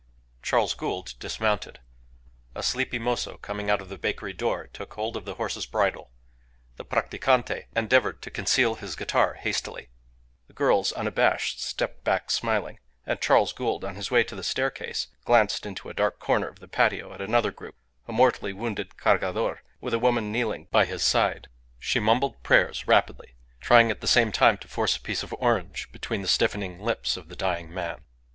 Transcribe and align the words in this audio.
Charles 0.41 0.73
Gould 0.73 1.13
dismounted. 1.19 1.79
A 2.55 2.63
sleepy 2.63 2.97
mozo 2.97 3.37
coming 3.37 3.69
out 3.69 3.81
of 3.83 3.89
the 3.89 3.99
bakery 3.99 4.33
door 4.33 4.65
took 4.65 4.95
hold 4.95 5.15
of 5.15 5.25
the 5.25 5.35
horse's 5.35 5.67
bridle; 5.67 6.09
the 6.77 6.83
practicante 6.83 7.67
endeavoured 7.75 8.19
to 8.23 8.31
conceal 8.31 8.73
his 8.73 8.95
guitar 8.95 9.35
hastily; 9.35 9.89
the 10.47 10.53
girls, 10.55 10.91
unabashed, 10.93 11.61
stepped 11.61 12.03
back 12.03 12.31
smiling; 12.31 12.79
and 13.05 13.21
Charles 13.21 13.53
Gould, 13.53 13.85
on 13.85 13.93
his 13.93 14.09
way 14.09 14.23
to 14.23 14.33
the 14.35 14.43
staircase, 14.43 15.09
glanced 15.23 15.67
into 15.67 15.87
a 15.87 15.93
dark 15.93 16.17
corner 16.17 16.47
of 16.47 16.57
the 16.57 16.67
patio 16.67 17.13
at 17.13 17.21
another 17.21 17.51
group, 17.51 17.75
a 18.07 18.11
mortally 18.11 18.53
wounded 18.53 18.97
Cargador 18.97 19.59
with 19.81 19.93
a 19.93 19.99
woman 19.99 20.31
kneeling 20.31 20.67
by 20.71 20.85
his 20.85 21.03
side; 21.03 21.47
she 21.77 21.99
mumbled 21.99 22.41
prayers 22.41 22.87
rapidly, 22.87 23.35
trying 23.59 23.91
at 23.91 24.01
the 24.01 24.07
same 24.07 24.31
time 24.31 24.57
to 24.57 24.67
force 24.67 24.97
a 24.97 25.01
piece 25.01 25.21
of 25.21 25.31
orange 25.37 25.91
between 25.91 26.23
the 26.23 26.27
stiffening 26.27 26.79
lips 26.79 27.17
of 27.17 27.29
the 27.29 27.35
dying 27.35 27.71
man. 27.71 28.03